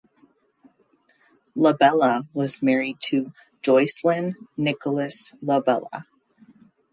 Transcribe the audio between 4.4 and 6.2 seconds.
Nicolas Labella.